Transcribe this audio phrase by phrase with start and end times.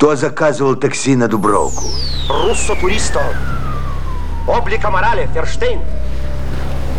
[0.00, 1.84] Кто заказывал такси на Дубровку?
[2.30, 3.20] Руссо Туристо.
[4.48, 5.82] Облика морали, Ферштейн.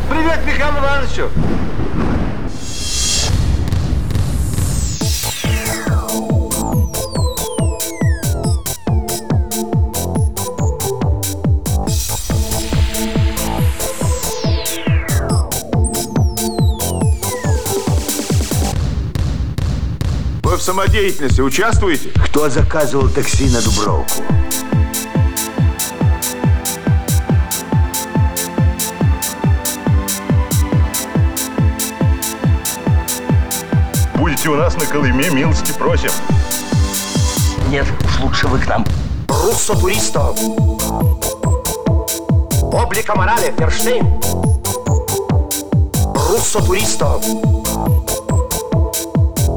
[0.08, 1.30] Привет, Михаил Ивановичу.
[20.62, 22.10] В самодеятельности участвуете?
[22.24, 24.22] Кто заказывал такси на Дубровку?
[34.14, 36.12] Будете у нас на Колыме, милости просим.
[37.70, 38.86] Нет, уж лучше вы к нам.
[39.30, 40.36] Руссо Туристо.
[42.72, 44.08] Облика морали, Ферштейн.
[46.30, 47.20] Руссо Туристо.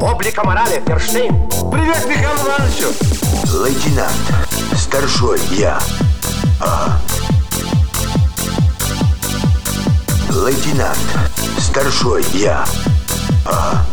[0.05, 1.49] Облика морали, Ферштейн.
[1.73, 2.89] Привет, Михаил Ивановичу.
[3.55, 4.13] Лейтенант.
[4.77, 5.81] Старшой я.
[6.61, 7.01] Ага.
[10.29, 10.99] Лейтенант.
[11.59, 12.67] Старшой я.
[13.47, 13.87] Ага.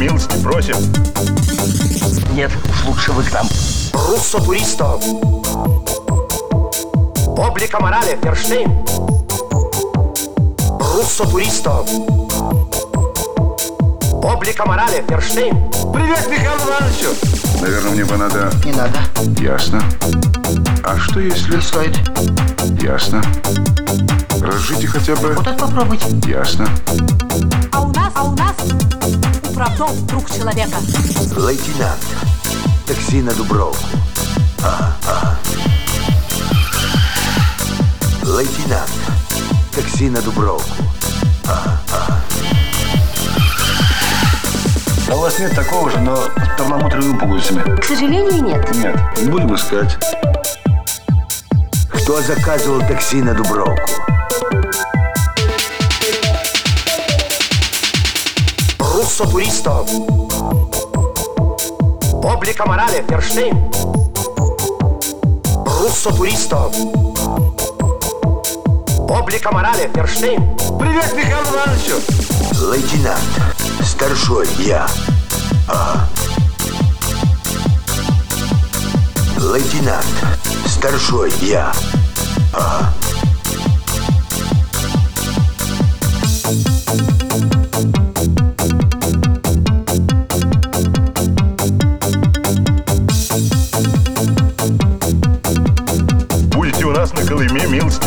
[0.00, 0.76] Милости просим.
[2.32, 3.46] Нет, уж лучше вы к нам.
[3.92, 4.98] Руссо Туристо.
[7.36, 8.72] Облика морали, Ферштейн.
[10.94, 11.84] Руссо Туристо.
[14.22, 15.70] Облика морали, Ферштейн.
[15.92, 17.14] Привет, Михаил Ивановичу.
[17.60, 18.50] Наверное, мне бы надо...
[18.64, 18.98] Не надо.
[19.38, 19.82] Ясно.
[20.82, 21.60] А что если...
[21.60, 21.98] Стоит.
[22.80, 23.22] Ясно.
[24.40, 25.34] Разжите хотя бы...
[25.34, 26.06] Вот это попробуйте.
[26.26, 26.66] Ясно.
[27.72, 27.99] А у нас
[29.80, 30.76] управдом друг человека.
[31.36, 32.04] Лейтенант.
[32.86, 33.82] Такси на Дубровку.
[34.62, 35.38] Ага, ага.
[38.22, 38.90] Лейтенант.
[39.74, 40.68] Такси на Дубровку.
[45.08, 47.80] А у вас нет такого же, но с перламутровыми пуговицами?
[47.80, 48.74] К сожалению, нет.
[48.76, 48.96] Нет.
[49.28, 49.98] Будем искать.
[51.92, 53.90] Кто заказывал такси на Дубровку?
[59.20, 59.86] Руссо Туристо.
[62.22, 63.70] Облика морали, Ферштейн.
[65.66, 66.70] Руссо Туристо.
[69.10, 70.56] Облика морали, Ферштейн.
[70.78, 72.00] Привет, Михаил Ивановичу.
[72.64, 73.20] Лейтенант.
[73.84, 74.88] Старшой я.
[75.68, 76.08] Ага.
[79.38, 80.06] Лейтенант.
[80.66, 81.70] Старшой я.
[82.54, 82.90] Ага.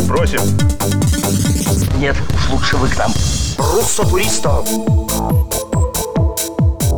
[0.08, 0.42] Просим.
[1.98, 3.12] Нет, уж лучше вы к нам.
[3.58, 4.64] Руссо Туристо.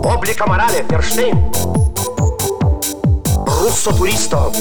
[0.03, 1.37] Облика морали, Ферштейн.
[3.45, 4.51] Руссо Туристо.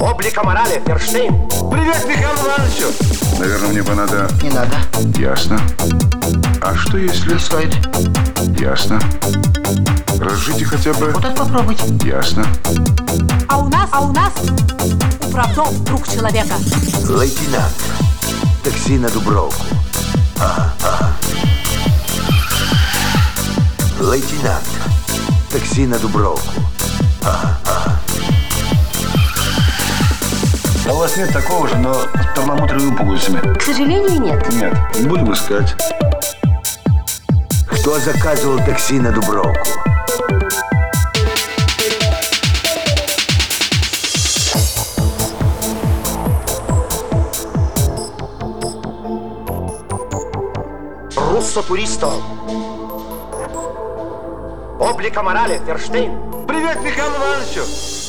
[0.00, 1.48] Облика морали, Ферштейн.
[1.70, 2.92] Привет, Михаил Ивановичу.
[3.38, 4.28] Наверное, мне бы надо...
[4.42, 4.76] Не надо.
[5.18, 5.60] Ясно.
[6.62, 7.36] А что если...
[7.38, 7.74] Стоит.
[8.58, 8.98] Ясно.
[10.18, 11.10] Разжите хотя бы...
[11.10, 11.84] Вот это попробуйте.
[12.04, 12.44] Ясно.
[13.92, 14.32] А у нас,
[14.78, 16.54] а у нас управдом друг человека.
[17.08, 17.74] Лейтенант.
[18.64, 19.64] Такси на Дубровку.
[20.38, 21.12] Ага, ага.
[24.00, 24.64] Лейтенант.
[25.50, 26.48] Такси на Дубровку.
[30.88, 33.54] А у вас нет такого же, но с перламутровыми пуговицами?
[33.54, 34.52] К сожалению, нет.
[34.52, 34.74] Нет.
[35.06, 35.74] Будем искать.
[37.66, 39.66] Кто заказывал такси на Дубровку?
[51.46, 52.12] Руссо Туристо.
[54.80, 56.44] Облика морали, Ферштейн.
[56.48, 58.05] Привет, Михаил Ивановичу.